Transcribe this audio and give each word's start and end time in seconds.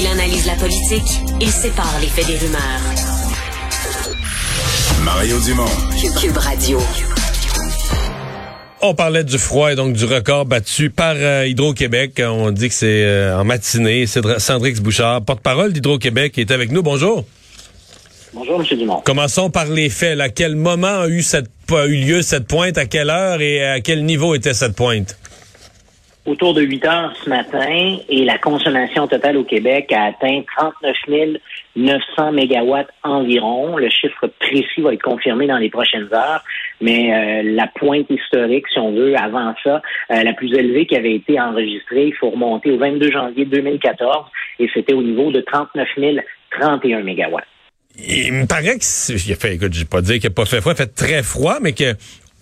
Il 0.00 0.06
analyse 0.06 0.46
la 0.46 0.54
politique, 0.54 1.20
il 1.42 1.50
sépare 1.50 1.98
les 2.00 2.06
faits 2.06 2.26
des 2.26 2.38
rumeurs. 2.38 2.80
Mario 5.04 5.38
Dumont. 5.40 5.66
Cube 6.18 6.38
Radio. 6.38 6.78
On 8.80 8.94
parlait 8.94 9.24
du 9.24 9.36
froid 9.36 9.70
et 9.70 9.74
donc 9.74 9.92
du 9.92 10.06
record 10.06 10.46
battu 10.46 10.88
par 10.88 11.16
euh, 11.18 11.46
Hydro-Québec. 11.46 12.22
On 12.24 12.50
dit 12.50 12.68
que 12.70 12.74
c'est 12.74 13.04
euh, 13.04 13.38
en 13.38 13.44
matinée. 13.44 14.06
C'est 14.06 14.22
Sandrix 14.38 14.80
Bouchard, 14.80 15.20
porte-parole 15.20 15.74
d'Hydro-Québec, 15.74 16.32
qui 16.32 16.40
est 16.40 16.50
avec 16.50 16.72
nous. 16.72 16.82
Bonjour. 16.82 17.26
Bonjour, 18.32 18.58
M. 18.58 18.78
Dumont. 18.78 19.02
Commençons 19.04 19.50
par 19.50 19.66
les 19.66 19.90
faits. 19.90 20.18
À 20.18 20.30
quel 20.30 20.56
moment 20.56 21.00
a 21.00 21.08
eu, 21.08 21.20
cette, 21.20 21.50
a 21.70 21.84
eu 21.84 21.96
lieu 21.96 22.22
cette 22.22 22.46
pointe? 22.46 22.78
À 22.78 22.86
quelle 22.86 23.10
heure 23.10 23.42
et 23.42 23.62
à 23.62 23.80
quel 23.82 24.06
niveau 24.06 24.34
était 24.34 24.54
cette 24.54 24.74
pointe? 24.74 25.19
Autour 26.26 26.52
de 26.52 26.60
8 26.60 26.84
heures 26.84 27.16
ce 27.24 27.30
matin 27.30 27.96
et 28.08 28.24
la 28.26 28.36
consommation 28.36 29.08
totale 29.08 29.38
au 29.38 29.44
Québec 29.44 29.90
a 29.90 30.04
atteint 30.08 30.42
39 30.54 30.96
900 31.76 32.32
mégawatts 32.32 32.90
environ. 33.02 33.78
Le 33.78 33.88
chiffre 33.88 34.26
précis 34.38 34.82
va 34.82 34.92
être 34.92 35.02
confirmé 35.02 35.46
dans 35.46 35.56
les 35.56 35.70
prochaines 35.70 36.12
heures, 36.12 36.44
mais 36.82 37.14
euh, 37.14 37.54
la 37.54 37.68
pointe 37.68 38.10
historique, 38.10 38.66
si 38.70 38.78
on 38.78 38.92
veut, 38.92 39.16
avant 39.16 39.54
ça, 39.64 39.80
euh, 40.10 40.22
la 40.22 40.34
plus 40.34 40.52
élevée 40.52 40.84
qui 40.84 40.94
avait 40.94 41.14
été 41.14 41.40
enregistrée, 41.40 42.08
il 42.08 42.14
faut 42.14 42.30
remonter 42.30 42.70
au 42.70 42.78
22 42.78 43.10
janvier 43.10 43.46
2014 43.46 44.26
et 44.58 44.68
c'était 44.74 44.92
au 44.92 45.02
niveau 45.02 45.32
de 45.32 45.40
39 45.40 45.88
031 46.50 47.02
mégawatts. 47.02 47.46
Il 47.98 48.32
me 48.32 48.46
paraît 48.46 48.78
que, 48.78 49.46
écoute, 49.54 49.72
je 49.72 49.80
vais 49.80 49.84
pas 49.86 50.00
dire 50.02 50.18
qu'il 50.18 50.28
n'a 50.28 50.34
pas 50.34 50.44
fait 50.44 50.60
froid, 50.60 50.72
il 50.74 50.76
fait 50.76 50.94
très 50.94 51.22
froid, 51.22 51.58
mais 51.60 51.72
que 51.72 51.94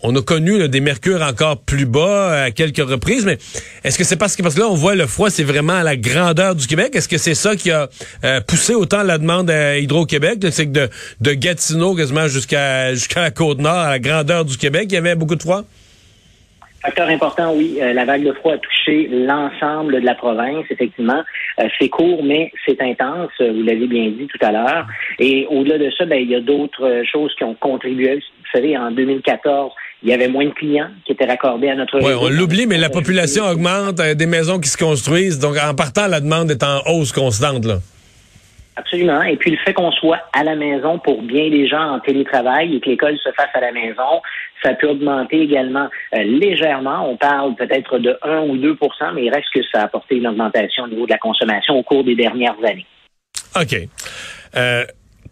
on 0.03 0.15
a 0.15 0.23
connu 0.23 0.69
des 0.69 0.81
mercures 0.81 1.23
encore 1.23 1.61
plus 1.61 1.87
bas 1.87 2.01
euh, 2.01 2.47
à 2.47 2.51
quelques 2.51 2.89
reprises, 2.89 3.27
mais 3.27 3.39
est-ce 3.85 3.99
que 3.99 4.05
c'est 4.05 4.19
parce 4.19 4.37
que 4.37 4.43
parce 4.43 4.55
que 4.55 4.61
là 4.61 4.69
on 4.69 4.75
voit 4.75 4.95
le 4.95 5.07
froid, 5.07 5.31
c'est 5.31 5.45
vraiment 5.45 5.75
à 5.75 5.83
la 5.83 5.97
grandeur 5.97 6.55
du 6.55 6.67
Québec? 6.67 6.95
Est-ce 6.95 7.09
que 7.09 7.19
c'est 7.19 7.35
ça 7.35 7.57
qui 7.57 7.71
a 7.71 7.89
euh, 8.25 8.41
poussé 8.41 8.75
autant 8.75 9.03
la 9.03 9.19
demande 9.19 9.51
à 9.51 9.79
Hydro-Québec, 9.79 10.39
c'est 10.51 10.67
que 10.67 10.73
de, 10.73 10.89
de 11.21 11.33
Gatineau 11.33 11.95
quasiment 11.95 12.29
jusqu'à 12.29 12.93
jusqu'à 12.95 13.23
la 13.23 13.31
côte 13.31 13.59
nord, 13.59 13.73
à 13.73 13.91
la 13.91 13.99
grandeur 13.99 14.45
du 14.45 14.57
Québec, 14.57 14.87
il 14.91 14.95
y 14.95 14.99
avait 14.99 15.17
beaucoup 15.17 15.37
de 15.37 15.43
froid? 15.43 15.63
Facteur 16.81 17.09
important, 17.09 17.55
oui. 17.55 17.79
Euh, 17.83 17.93
la 17.93 18.05
vague 18.05 18.23
de 18.23 18.33
froid 18.33 18.53
a 18.53 18.59
touché 18.59 19.09
l'ensemble 19.11 20.01
de 20.01 20.07
la 20.07 20.15
province, 20.15 20.65
effectivement. 20.71 21.25
c'est 21.77 21.89
court, 21.89 22.23
mais 22.23 22.53
c'est 22.65 22.81
intense. 22.81 23.33
Vous 23.41 23.65
l'avez 23.65 23.89
bien 23.89 24.11
dit 24.11 24.29
tout 24.29 24.47
à 24.47 24.53
l'heure. 24.53 24.87
Et 25.19 25.45
au-delà 25.51 25.79
de 25.79 25.91
ça, 25.99 26.05
ben, 26.05 26.23
il 26.23 26.31
y 26.31 26.37
a 26.37 26.41
d'autres 26.41 27.03
choses 27.11 27.35
qui 27.35 27.43
ont 27.43 27.55
contribué. 27.55 28.15
Vous 28.15 28.59
savez, 28.59 28.79
en 28.79 28.93
2014, 28.93 29.73
il 30.03 30.09
y 30.09 30.13
avait 30.13 30.29
moins 30.29 30.47
de 30.47 30.51
clients 30.51 30.91
qui 31.05 31.13
étaient 31.13 31.27
raccordés 31.27 31.69
à 31.69 31.75
notre 31.75 32.01
Oui, 32.01 32.13
on 32.21 32.29
l'oublie, 32.29 32.67
mais 32.67 32.79
la 32.79 32.91
population 32.91 33.45
augmente, 33.45 33.97
des 33.97 34.27
maisons 34.27 34.61
qui 34.61 34.69
se 34.69 34.77
construisent. 34.77 35.39
Donc, 35.39 35.57
en 35.57 35.75
partant, 35.75 36.07
la 36.07 36.21
demande 36.21 36.51
est 36.51 36.63
en 36.63 36.81
hausse 36.87 37.13
constante. 37.13 37.65
Là. 37.65 37.79
Absolument. 38.79 39.23
Et 39.23 39.37
puis 39.37 39.51
le 39.51 39.57
fait 39.57 39.75
qu'on 39.75 39.91
soit 39.91 40.21
à 40.33 40.45
la 40.45 40.55
maison 40.55 41.01
pour 41.01 41.23
bien 41.23 41.51
des 41.51 41.67
gens 41.67 41.95
en 41.95 41.99
télétravail 41.99 42.77
et 42.77 42.81
que 42.81 42.89
l'école 42.89 43.19
se 43.19 43.31
fasse 43.33 43.49
à 43.55 43.61
la 43.61 43.73
maison, 43.73 44.23
ça 44.63 44.75
peut 44.75 44.89
augmenter 44.89 45.41
également 45.41 45.89
euh, 46.15 46.23
légèrement. 46.23 47.11
On 47.11 47.17
parle 47.17 47.57
peut-être 47.57 47.99
de 47.99 48.17
1 48.23 48.43
ou 48.43 48.57
2% 48.57 48.77
mais 49.15 49.25
il 49.25 49.31
reste 49.31 49.49
que 49.53 49.61
ça 49.73 49.81
a 49.81 49.85
apporté 49.87 50.17
une 50.17 50.29
augmentation 50.29 50.85
au 50.85 50.89
niveau 50.89 51.07
de 51.07 51.11
la 51.11 51.19
consommation 51.19 51.77
au 51.77 51.83
cours 51.83 52.05
des 52.05 52.15
dernières 52.15 52.57
années. 52.65 52.87
OK. 53.61 53.75
Euh, 54.57 54.85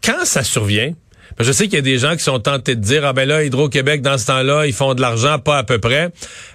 quand 0.05 0.25
ça 0.25 0.43
survient, 0.43 0.91
je 1.39 1.53
sais 1.53 1.65
qu'il 1.65 1.75
y 1.75 1.79
a 1.79 1.83
des 1.83 1.99
gens 1.99 2.13
qui 2.13 2.23
sont 2.23 2.39
tentés 2.39 2.75
de 2.75 2.81
dire, 2.81 3.05
ah 3.05 3.13
ben 3.13 3.29
là, 3.29 3.45
Hydro-Québec, 3.45 4.01
dans 4.01 4.17
ce 4.17 4.27
temps-là, 4.27 4.67
ils 4.67 4.73
font 4.73 4.95
de 4.95 5.03
l'argent, 5.03 5.39
pas 5.39 5.59
à 5.59 5.65
peu 5.65 5.79
près. 5.79 6.09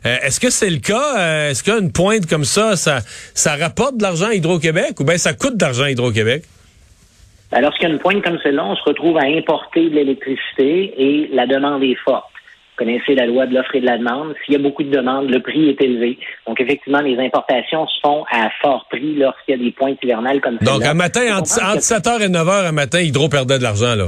Euh, 0.05 0.15
est-ce 0.23 0.39
que 0.39 0.49
c'est 0.49 0.69
le 0.69 0.79
cas? 0.79 1.19
Euh, 1.19 1.49
est-ce 1.51 1.63
qu'une 1.63 1.91
pointe 1.91 2.25
comme 2.25 2.45
ça, 2.45 2.75
ça, 2.75 2.99
ça 3.35 3.55
rapporte 3.55 3.97
de 3.97 4.03
l'argent 4.03 4.27
à 4.27 4.33
Hydro-Québec 4.33 4.99
ou 4.99 5.03
bien 5.03 5.17
ça 5.17 5.33
coûte 5.33 5.57
de 5.57 5.63
l'argent 5.63 5.83
à 5.83 5.91
Hydro-Québec? 5.91 6.43
Ben, 7.51 7.61
lorsqu'il 7.61 7.89
y 7.89 7.91
a 7.91 7.93
une 7.93 7.99
pointe 7.99 8.23
comme 8.23 8.39
celle-là, 8.41 8.65
on 8.65 8.75
se 8.75 8.83
retrouve 8.83 9.17
à 9.17 9.25
importer 9.25 9.89
de 9.89 9.95
l'électricité 9.95 10.93
et 10.97 11.29
la 11.33 11.45
demande 11.45 11.83
est 11.83 11.97
forte. 12.03 12.25
Vous 12.71 12.85
connaissez 12.85 13.13
la 13.13 13.27
loi 13.27 13.45
de 13.45 13.53
l'offre 13.53 13.75
et 13.75 13.81
de 13.81 13.85
la 13.85 13.99
demande. 13.99 14.33
S'il 14.43 14.53
y 14.53 14.57
a 14.57 14.59
beaucoup 14.59 14.81
de 14.81 14.89
demandes, 14.89 15.29
le 15.29 15.41
prix 15.41 15.69
est 15.69 15.79
élevé. 15.83 16.17
Donc, 16.47 16.59
effectivement, 16.59 17.01
les 17.01 17.19
importations 17.19 17.85
se 17.85 17.99
font 18.01 18.23
à 18.31 18.49
fort 18.61 18.87
prix 18.89 19.15
lorsqu'il 19.15 19.57
y 19.57 19.61
a 19.61 19.63
des 19.63 19.71
pointes 19.71 19.99
hivernales 20.01 20.41
comme 20.41 20.57
ça. 20.59 20.65
Donc, 20.65 20.83
un 20.83 20.95
matin, 20.95 21.37
entre, 21.37 21.51
entre 21.61 21.81
7h 21.81 22.21
et 22.21 22.29
9h 22.29 22.67
un 22.67 22.71
matin, 22.71 22.99
Hydro 22.99 23.29
perdait 23.29 23.59
de 23.59 23.63
l'argent, 23.63 23.95
là 23.95 24.07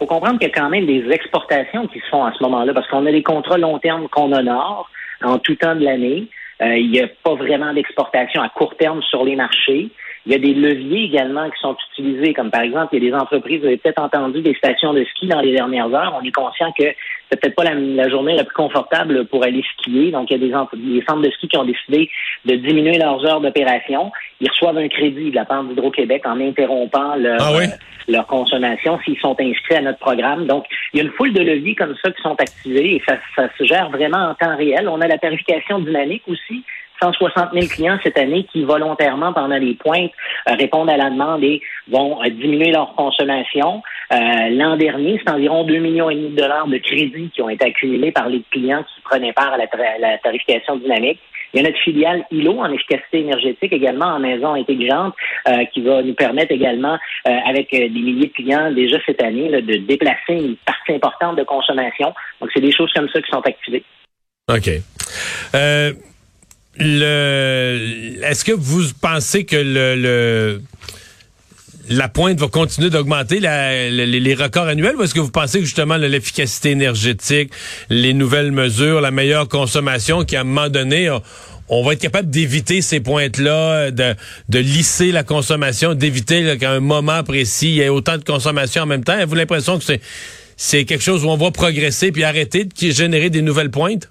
faut 0.00 0.06
comprendre 0.06 0.38
qu'il 0.38 0.48
y 0.48 0.50
a 0.50 0.54
quand 0.54 0.70
même 0.70 0.86
des 0.86 1.04
exportations 1.10 1.86
qui 1.86 2.00
se 2.00 2.06
font 2.06 2.24
à 2.24 2.32
ce 2.32 2.42
moment-là 2.42 2.72
parce 2.72 2.88
qu'on 2.88 3.04
a 3.04 3.12
des 3.12 3.22
contrats 3.22 3.58
long 3.58 3.78
terme 3.78 4.08
qu'on 4.08 4.32
honore 4.32 4.90
en 5.22 5.38
tout 5.38 5.54
temps 5.56 5.76
de 5.76 5.84
l'année. 5.84 6.26
Euh, 6.62 6.76
il 6.76 6.90
n'y 6.90 7.00
a 7.00 7.08
pas 7.22 7.34
vraiment 7.34 7.72
d'exportation 7.74 8.42
à 8.42 8.48
court 8.48 8.74
terme 8.76 9.02
sur 9.02 9.24
les 9.24 9.36
marchés. 9.36 9.90
Il 10.26 10.32
y 10.32 10.34
a 10.34 10.38
des 10.38 10.52
leviers 10.52 11.04
également 11.04 11.48
qui 11.48 11.58
sont 11.60 11.76
utilisés, 11.92 12.34
comme 12.34 12.50
par 12.50 12.60
exemple, 12.60 12.88
il 12.92 13.02
y 13.02 13.08
a 13.08 13.10
des 13.10 13.16
entreprises, 13.16 13.60
vous 13.60 13.66
avez 13.66 13.78
peut-être 13.78 14.02
entendu 14.02 14.42
des 14.42 14.54
stations 14.54 14.92
de 14.92 15.02
ski 15.04 15.28
dans 15.28 15.40
les 15.40 15.52
dernières 15.52 15.92
heures. 15.94 16.18
On 16.20 16.24
est 16.24 16.30
conscient 16.30 16.70
que 16.72 16.84
c'est 17.30 17.40
peut-être 17.40 17.54
pas 17.54 17.64
la, 17.64 18.08
journée 18.08 18.36
la 18.36 18.44
plus 18.44 18.54
confortable 18.54 19.24
pour 19.26 19.44
aller 19.44 19.64
skier. 19.78 20.10
Donc, 20.10 20.30
il 20.30 20.34
y 20.34 20.36
a 20.36 20.38
des, 20.38 20.76
des 20.76 21.04
centres 21.06 21.22
de 21.22 21.30
ski 21.30 21.48
qui 21.48 21.56
ont 21.56 21.64
décidé 21.64 22.10
de 22.44 22.56
diminuer 22.56 22.98
leurs 22.98 23.24
heures 23.24 23.40
d'opération. 23.40 24.12
Ils 24.40 24.50
reçoivent 24.50 24.76
un 24.76 24.88
crédit 24.88 25.30
de 25.30 25.36
la 25.36 25.46
part 25.46 25.64
d'Hydro-Québec 25.64 26.22
en 26.26 26.38
interrompant 26.40 27.14
leur, 27.16 27.40
ah 27.40 27.52
euh, 27.54 27.66
leur 28.08 28.26
consommation 28.26 28.98
s'ils 29.04 29.18
sont 29.18 29.36
inscrits 29.40 29.76
à 29.76 29.82
notre 29.82 30.00
programme. 30.00 30.46
Donc, 30.46 30.66
il 30.92 30.98
y 30.98 31.00
a 31.00 31.04
une 31.04 31.12
foule 31.12 31.32
de 31.32 31.40
leviers 31.40 31.74
comme 31.74 31.94
ça 32.02 32.10
qui 32.10 32.20
sont 32.20 32.36
activés 32.38 32.96
et 32.96 33.02
ça, 33.06 33.16
ça 33.36 33.48
se 33.56 33.64
gère 33.64 33.90
vraiment 33.90 34.30
en 34.30 34.34
temps 34.34 34.56
réel. 34.56 34.88
On 34.88 35.00
a 35.00 35.06
la 35.06 35.18
tarification 35.18 35.78
dynamique 35.78 36.24
aussi 36.26 36.62
160 37.02 37.52
000 37.52 37.66
clients 37.66 37.98
cette 38.02 38.18
année 38.18 38.44
qui 38.52 38.64
volontairement, 38.64 39.32
pendant 39.32 39.56
les 39.56 39.74
pointes, 39.74 40.12
euh, 40.48 40.54
répondent 40.58 40.90
à 40.90 40.96
la 40.96 41.10
demande 41.10 41.42
et 41.42 41.60
vont 41.88 42.22
euh, 42.22 42.28
diminuer 42.30 42.72
leur 42.72 42.94
consommation. 42.94 43.82
Euh, 44.12 44.16
l'an 44.50 44.76
dernier, 44.76 45.20
c'est 45.24 45.32
environ 45.32 45.64
2 45.64 45.78
millions 45.78 46.10
et 46.10 46.14
demi 46.14 46.30
de 46.30 46.36
dollars 46.36 46.66
de 46.66 46.78
crédits 46.78 47.30
qui 47.34 47.42
ont 47.42 47.48
été 47.48 47.66
accumulés 47.66 48.12
par 48.12 48.28
les 48.28 48.42
clients 48.50 48.82
qui 48.82 49.00
prenaient 49.02 49.32
part 49.32 49.52
à 49.52 49.56
la, 49.56 50.18
tarification 50.18 50.76
dynamique. 50.76 51.20
Il 51.52 51.60
y 51.60 51.64
a 51.64 51.68
notre 51.68 51.80
filiale 51.80 52.24
ILO 52.30 52.60
en 52.60 52.70
efficacité 52.72 53.20
énergétique 53.20 53.72
également 53.72 54.06
en 54.06 54.20
maison 54.20 54.54
intelligente 54.54 55.14
qui 55.72 55.80
va 55.80 56.00
nous 56.00 56.14
permettre 56.14 56.52
également, 56.52 56.96
avec 57.24 57.72
des 57.72 57.88
milliers 57.88 58.28
de 58.28 58.32
clients 58.32 58.70
déjà 58.70 58.98
cette 59.04 59.20
année, 59.20 59.50
de 59.60 59.76
déplacer 59.78 60.34
une 60.34 60.54
partie 60.64 60.92
importante 60.92 61.36
de 61.36 61.42
consommation. 61.42 62.14
Donc, 62.40 62.50
c'est 62.54 62.60
des 62.60 62.70
choses 62.70 62.92
comme 62.92 63.08
ça 63.08 63.20
qui 63.20 63.30
sont 63.32 63.40
activées. 63.40 63.82
OK. 64.48 64.68
Euh, 65.54 65.92
le, 66.78 68.18
est-ce 68.22 68.44
que 68.44 68.52
vous 68.52 68.82
pensez 69.00 69.44
que 69.44 69.56
le, 69.56 70.60
la 71.88 72.08
pointe 72.08 72.38
va 72.38 72.48
continuer 72.48 72.88
d'augmenter 72.88 73.40
les, 73.40 74.34
records 74.34 74.68
annuels 74.68 74.96
ou 74.96 75.02
est-ce 75.02 75.14
que 75.14 75.20
vous 75.20 75.30
pensez 75.30 75.58
que 75.58 75.64
justement 75.64 75.96
l'efficacité 75.96 76.70
énergétique, 76.70 77.52
les 77.88 78.14
nouvelles 78.14 78.52
mesures, 78.52 79.00
la 79.00 79.10
meilleure 79.10 79.48
consommation, 79.48 80.24
qu'à 80.24 80.40
un 80.40 80.44
moment 80.44 80.68
donné, 80.68 81.10
on, 81.68 81.82
va 81.82 81.94
être 81.94 82.00
capable 82.00 82.30
d'éviter 82.30 82.82
ces 82.82 83.00
pointes-là, 83.00 83.90
de, 83.90 84.14
de 84.48 84.58
lisser 84.58 85.10
la 85.10 85.24
consommation, 85.24 85.94
d'éviter 85.94 86.56
qu'à 86.58 86.70
un 86.70 86.80
moment 86.80 87.24
précis, 87.24 87.70
il 87.70 87.74
y 87.74 87.80
ait 87.80 87.88
autant 87.88 88.16
de 88.16 88.24
consommation 88.24 88.84
en 88.84 88.86
même 88.86 89.04
temps? 89.04 89.14
Avez-vous 89.14 89.34
l'impression 89.34 89.78
que 89.78 89.84
c'est, 89.84 90.00
c'est 90.56 90.84
quelque 90.84 91.04
chose 91.04 91.24
où 91.24 91.28
on 91.28 91.36
va 91.36 91.50
progresser 91.50 92.12
puis 92.12 92.22
arrêter 92.22 92.64
de 92.64 92.90
générer 92.90 93.30
des 93.30 93.42
nouvelles 93.42 93.70
pointes? 93.70 94.08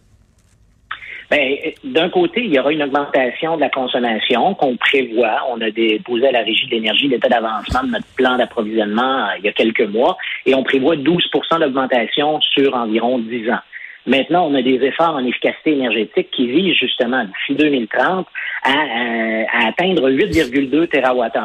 Ben, 1.29 1.57
d'un 1.83 2.09
côté, 2.09 2.43
il 2.43 2.53
y 2.53 2.59
aura 2.59 2.71
une 2.71 2.81
augmentation 2.81 3.55
de 3.55 3.61
la 3.61 3.69
consommation 3.69 4.55
qu'on 4.55 4.75
prévoit. 4.77 5.45
On 5.51 5.61
a 5.61 5.69
déposé 5.69 6.27
à 6.27 6.31
la 6.31 6.39
Régie 6.39 6.65
de 6.65 6.71
l'énergie 6.71 7.07
l'état 7.07 7.29
d'avancement 7.29 7.83
de 7.83 7.91
notre 7.91 8.07
plan 8.15 8.37
d'approvisionnement 8.37 9.27
euh, 9.27 9.37
il 9.37 9.45
y 9.45 9.47
a 9.47 9.51
quelques 9.51 9.87
mois 9.87 10.17
et 10.47 10.55
on 10.55 10.63
prévoit 10.63 10.95
12% 10.95 11.59
d'augmentation 11.59 12.41
sur 12.41 12.73
environ 12.73 13.19
10 13.19 13.51
ans. 13.51 13.59
Maintenant, 14.07 14.47
on 14.49 14.55
a 14.55 14.63
des 14.63 14.83
efforts 14.83 15.15
en 15.15 15.23
efficacité 15.23 15.73
énergétique 15.73 16.31
qui 16.31 16.47
visent 16.47 16.75
justement 16.75 17.23
d'ici 17.23 17.53
2030 17.53 18.25
à, 18.63 18.71
euh, 18.71 19.43
à 19.53 19.67
atteindre 19.67 20.09
8,2 20.09 20.87
TWh. 20.87 21.39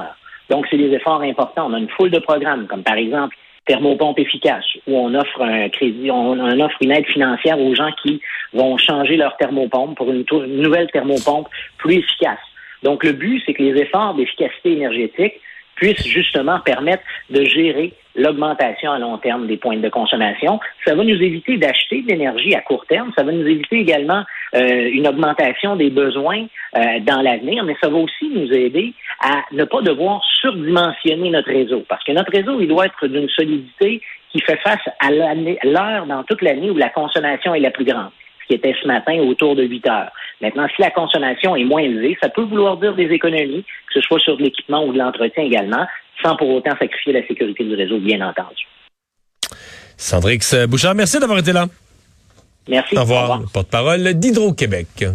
Donc, 0.48 0.66
c'est 0.70 0.78
des 0.78 0.94
efforts 0.94 1.20
importants. 1.20 1.66
On 1.68 1.74
a 1.74 1.78
une 1.78 1.90
foule 1.90 2.10
de 2.10 2.20
programmes, 2.20 2.66
comme 2.66 2.82
par 2.82 2.96
exemple 2.96 3.36
thermopompe 3.66 4.18
efficace, 4.18 4.64
où 4.86 4.96
on 4.96 5.14
offre 5.14 5.42
un 5.42 5.68
crédit, 5.68 6.10
on, 6.10 6.38
offre 6.60 6.76
une 6.80 6.92
aide 6.92 7.06
financière 7.06 7.58
aux 7.58 7.74
gens 7.74 7.90
qui 8.02 8.20
vont 8.52 8.76
changer 8.76 9.16
leur 9.16 9.36
thermopompe 9.36 9.96
pour 9.96 10.10
une, 10.10 10.24
une 10.30 10.62
nouvelle 10.62 10.90
thermopompe 10.90 11.48
plus 11.78 11.94
efficace. 11.94 12.38
Donc, 12.82 13.02
le 13.04 13.12
but, 13.12 13.42
c'est 13.46 13.54
que 13.54 13.62
les 13.62 13.80
efforts 13.80 14.14
d'efficacité 14.14 14.72
énergétique 14.72 15.34
puissent 15.76 16.06
justement 16.06 16.60
permettre 16.60 17.02
de 17.30 17.44
gérer 17.44 17.92
l'augmentation 18.16 18.92
à 18.92 18.98
long 18.98 19.18
terme 19.18 19.46
des 19.46 19.56
points 19.56 19.76
de 19.76 19.88
consommation. 19.88 20.60
Ça 20.84 20.94
va 20.94 21.02
nous 21.02 21.20
éviter 21.20 21.56
d'acheter 21.56 22.02
de 22.02 22.08
l'énergie 22.08 22.54
à 22.54 22.60
court 22.60 22.86
terme. 22.86 23.12
Ça 23.16 23.24
va 23.24 23.32
nous 23.32 23.46
éviter 23.46 23.80
également 23.80 24.22
euh, 24.54 24.90
une 24.92 25.08
augmentation 25.08 25.76
des 25.76 25.90
besoins 25.90 26.46
euh, 26.76 27.00
dans 27.00 27.22
l'avenir, 27.22 27.64
mais 27.64 27.76
ça 27.82 27.88
va 27.88 27.96
aussi 27.96 28.28
nous 28.28 28.52
aider 28.52 28.92
à 29.20 29.42
ne 29.52 29.64
pas 29.64 29.80
devoir 29.82 30.22
surdimensionner 30.40 31.30
notre 31.30 31.50
réseau. 31.50 31.84
Parce 31.88 32.04
que 32.04 32.12
notre 32.12 32.32
réseau, 32.32 32.60
il 32.60 32.68
doit 32.68 32.86
être 32.86 33.06
d'une 33.06 33.28
solidité 33.28 34.00
qui 34.30 34.40
fait 34.40 34.58
face 34.58 34.82
à 35.00 35.10
l'heure 35.10 36.06
dans 36.06 36.22
toute 36.24 36.42
l'année 36.42 36.70
où 36.70 36.76
la 36.76 36.90
consommation 36.90 37.54
est 37.54 37.60
la 37.60 37.70
plus 37.70 37.84
grande. 37.84 38.10
ce 38.42 38.46
qui 38.48 38.54
était 38.54 38.74
ce 38.80 38.86
matin 38.86 39.18
autour 39.20 39.56
de 39.56 39.64
8 39.64 39.88
heures. 39.88 40.12
Maintenant, 40.44 40.66
si 40.76 40.82
la 40.82 40.90
consommation 40.90 41.56
est 41.56 41.64
moins 41.64 41.80
élevée, 41.80 42.18
ça 42.22 42.28
peut 42.28 42.42
vouloir 42.42 42.76
dire 42.76 42.94
des 42.94 43.06
économies, 43.06 43.62
que 43.62 43.94
ce 43.94 44.02
soit 44.02 44.20
sur 44.20 44.36
de 44.36 44.42
l'équipement 44.42 44.84
ou 44.84 44.92
de 44.92 44.98
l'entretien 44.98 45.42
également, 45.42 45.86
sans 46.22 46.36
pour 46.36 46.50
autant 46.50 46.76
sacrifier 46.78 47.14
la 47.14 47.26
sécurité 47.26 47.64
du 47.64 47.74
réseau, 47.74 47.98
bien 47.98 48.20
entendu. 48.20 48.66
Sandrix 49.96 50.54
Bouchard, 50.68 50.94
merci 50.94 51.18
d'avoir 51.18 51.38
été 51.38 51.52
là. 51.52 51.64
Merci. 52.68 52.94
Au 52.94 53.00
revoir. 53.00 53.40
Porte-parole 53.54 54.02
d'Hydro-Québec. 54.12 55.06